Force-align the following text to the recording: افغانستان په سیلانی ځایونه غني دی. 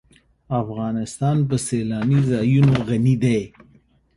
افغانستان 0.61 1.37
په 1.47 1.55
سیلانی 1.65 2.19
ځایونه 2.31 2.75
غني 2.87 3.15
دی. 3.23 3.39